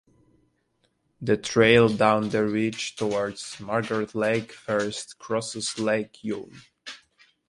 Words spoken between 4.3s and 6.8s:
first crosses Lake Yvonne.